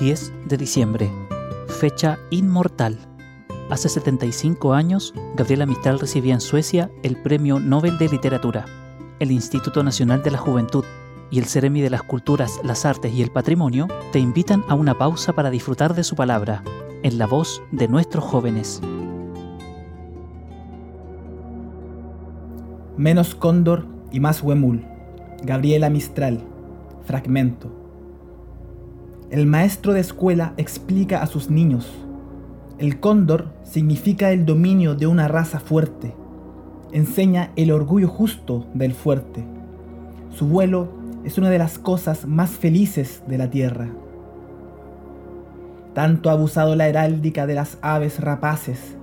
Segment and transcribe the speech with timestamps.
[0.00, 1.10] 10 de diciembre,
[1.68, 2.98] fecha inmortal.
[3.68, 8.64] Hace 75 años, Gabriela Mistral recibía en Suecia el Premio Nobel de Literatura.
[9.18, 10.86] El Instituto Nacional de la Juventud
[11.30, 14.96] y el Ceremi de las Culturas, las Artes y el Patrimonio te invitan a una
[14.96, 16.64] pausa para disfrutar de su palabra,
[17.02, 18.80] en la voz de nuestros jóvenes.
[22.96, 24.82] Menos cóndor y más huemul.
[25.42, 26.40] Gabriela Mistral.
[27.04, 27.79] Fragmento.
[29.30, 31.88] El maestro de escuela explica a sus niños.
[32.78, 36.16] El cóndor significa el dominio de una raza fuerte.
[36.90, 39.44] Enseña el orgullo justo del fuerte.
[40.34, 40.88] Su vuelo
[41.22, 43.90] es una de las cosas más felices de la tierra.
[45.94, 48.96] Tanto ha abusado la heráldica de las aves rapaces.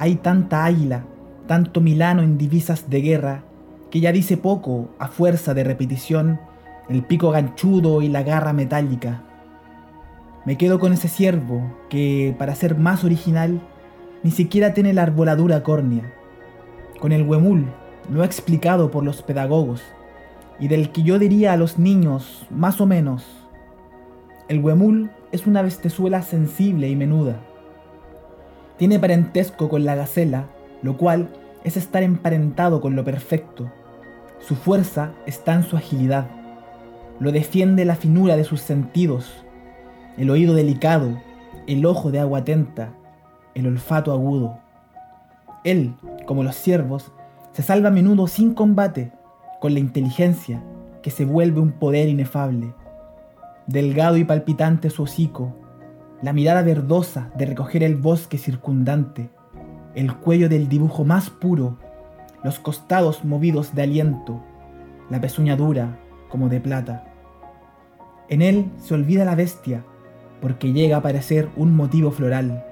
[0.00, 1.04] Hay tanta águila,
[1.46, 3.44] tanto milano en divisas de guerra,
[3.92, 6.40] que ya dice poco a fuerza de repetición
[6.88, 9.22] el pico ganchudo y la garra metálica.
[10.44, 13.60] Me quedo con ese ciervo que, para ser más original,
[14.24, 16.12] ni siquiera tiene la arboladura córnea.
[17.00, 17.66] Con el huemul,
[18.08, 19.82] no explicado por los pedagogos,
[20.58, 23.24] y del que yo diría a los niños, más o menos.
[24.48, 27.40] El huemul es una bestezuela sensible y menuda.
[28.78, 30.46] Tiene parentesco con la gacela,
[30.82, 31.28] lo cual
[31.62, 33.70] es estar emparentado con lo perfecto.
[34.40, 36.26] Su fuerza está en su agilidad.
[37.20, 39.41] Lo defiende la finura de sus sentidos,
[40.16, 41.18] el oído delicado,
[41.66, 42.92] el ojo de agua atenta,
[43.54, 44.58] el olfato agudo.
[45.64, 45.94] Él,
[46.26, 47.12] como los ciervos,
[47.52, 49.12] se salva a menudo sin combate,
[49.60, 50.62] con la inteligencia
[51.02, 52.74] que se vuelve un poder inefable.
[53.66, 55.54] Delgado y palpitante su hocico,
[56.20, 59.30] la mirada verdosa de recoger el bosque circundante,
[59.94, 61.78] el cuello del dibujo más puro,
[62.42, 64.40] los costados movidos de aliento,
[65.10, 67.04] la pezuña dura como de plata.
[68.28, 69.84] En él se olvida la bestia,
[70.42, 72.64] porque llega a parecer un motivo floral.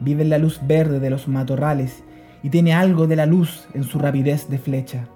[0.00, 2.02] Vive en la luz verde de los matorrales
[2.42, 5.06] y tiene algo de la luz en su rapidez de flecha.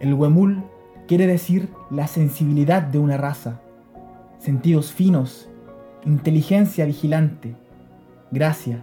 [0.00, 0.64] El huemul
[1.06, 3.60] quiere decir la sensibilidad de una raza,
[4.38, 5.48] sentidos finos,
[6.04, 7.54] inteligencia vigilante,
[8.32, 8.82] gracia,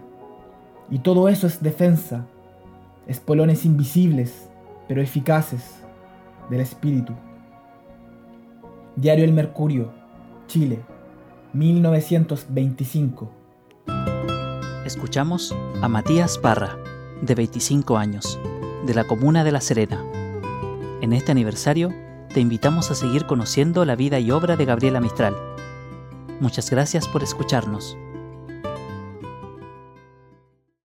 [0.90, 2.24] y todo eso es defensa,
[3.06, 4.48] espolones invisibles,
[4.88, 5.76] pero eficaces,
[6.48, 7.12] del espíritu.
[8.96, 9.92] Diario El Mercurio,
[10.46, 10.80] Chile,
[11.52, 13.30] 1925.
[14.84, 16.78] Escuchamos a Matías Parra,
[17.22, 18.38] de 25 años,
[18.86, 20.04] de la comuna de La Serena.
[21.00, 21.92] En este aniversario,
[22.32, 25.34] te invitamos a seguir conociendo la vida y obra de Gabriela Mistral.
[26.40, 27.96] Muchas gracias por escucharnos.